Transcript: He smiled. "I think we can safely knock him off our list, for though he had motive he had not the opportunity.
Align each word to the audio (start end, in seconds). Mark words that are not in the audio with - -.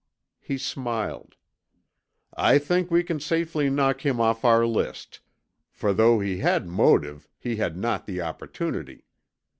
He 0.39 0.57
smiled. 0.57 1.35
"I 2.35 2.57
think 2.57 2.89
we 2.89 3.03
can 3.03 3.19
safely 3.19 3.69
knock 3.69 4.03
him 4.03 4.19
off 4.19 4.43
our 4.43 4.65
list, 4.65 5.19
for 5.69 5.93
though 5.93 6.19
he 6.19 6.39
had 6.39 6.65
motive 6.67 7.29
he 7.37 7.57
had 7.57 7.77
not 7.77 8.07
the 8.07 8.19
opportunity. 8.19 9.05